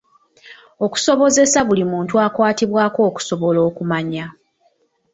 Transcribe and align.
Okusobozesa 0.85 1.59
buli 1.67 1.83
muntu 1.91 2.13
akwatibwako 2.27 2.99
okusobola 3.09 3.59
okumanya. 3.69 4.25